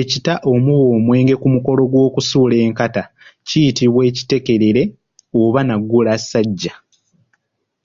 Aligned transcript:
Ekita 0.00 0.32
omuba 0.52 0.84
omwenge 0.96 1.34
ku 1.40 1.46
mukolo 1.54 1.82
gw’okusuula 1.90 2.54
enkata 2.66 3.02
kiyitibwa 3.48 4.00
Ekitekerere 4.10 4.82
oba 5.42 5.60
Naggulasajja. 5.64 6.74